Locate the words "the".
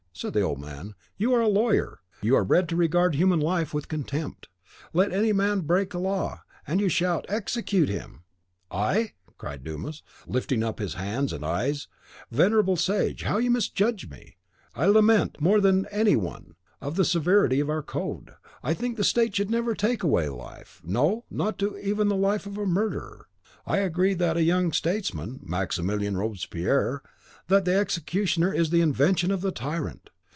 0.33-0.41, 16.79-17.05, 18.97-19.03, 22.09-22.15, 27.65-27.75, 28.69-28.81, 29.41-29.51